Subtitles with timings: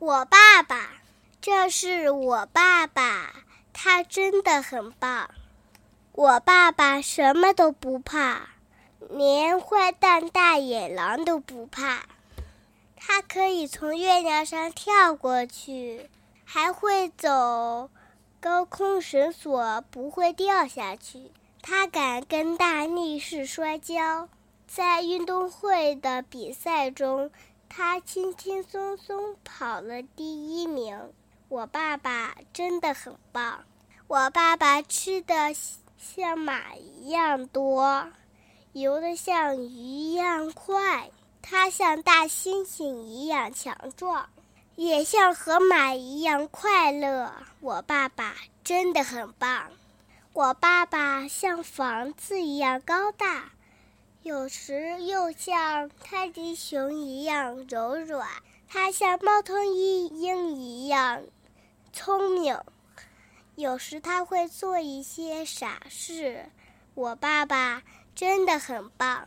[0.00, 0.92] 我爸爸，
[1.42, 3.34] 这是我爸爸，
[3.74, 5.28] 他真的很棒。
[6.12, 8.48] 我爸爸什么都不怕，
[9.10, 12.06] 连坏蛋大野狼都不怕。
[12.96, 16.08] 他可以从月亮上跳过去，
[16.46, 17.90] 还会走
[18.40, 21.30] 高空绳索，不会掉下去。
[21.60, 24.30] 他敢跟大力士摔跤，
[24.66, 27.30] 在运动会的比赛中。
[27.72, 31.12] 他轻轻松松跑了第一名。
[31.48, 33.64] 我爸爸真的很棒。
[34.08, 35.54] 我爸爸吃的
[35.96, 38.10] 像马一样多，
[38.72, 41.10] 游的像鱼一样快。
[41.40, 44.28] 他像大猩猩一样强壮，
[44.74, 47.32] 也像河马一样快乐。
[47.60, 49.70] 我爸爸真的很棒。
[50.32, 53.52] 我爸爸像房子一样高大。
[54.22, 58.28] 有时又像泰迪熊一样柔软，
[58.68, 61.22] 它像猫头鹰一样
[61.90, 62.58] 聪明。
[63.56, 66.44] 有时他会做一些傻事。
[66.94, 67.82] 我爸爸
[68.14, 69.26] 真的很棒。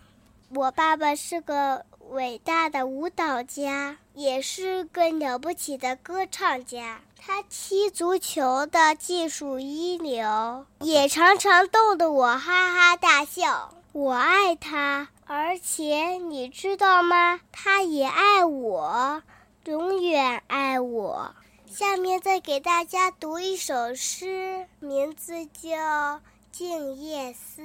[0.50, 7.02] 我爸爸是个伟大的舞蹈家，也是个了不起的歌唱家。
[7.17, 13.73] 他踢足球的技术一流，也常常逗得我哈哈大笑。
[13.94, 17.42] 我爱他，而且你知道吗？
[17.52, 19.23] 他也爱我，
[19.66, 21.36] 永远爱我。
[21.66, 26.17] 下面再给大家读一首诗，名字叫
[26.52, 27.61] 《静夜思》。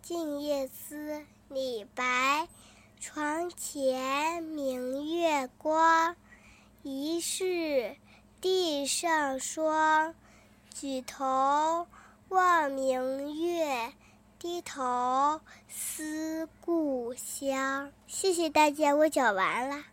[0.00, 2.46] 静夜思，李白。
[3.00, 6.14] 床前明月光，
[6.84, 7.96] 疑是
[8.40, 10.14] 地上霜。
[10.72, 11.88] 举头
[12.28, 13.92] 望明月。
[14.38, 17.90] 低头思故乡。
[18.06, 19.82] 谢谢大家，我讲完了。